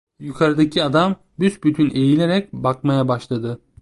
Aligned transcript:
Yukarıdaki 0.19 0.83
adam 0.83 1.15
büsbütün 1.39 1.89
eğilerek 1.89 2.53
bakmaya 2.53 3.07
başladı. 3.07 3.61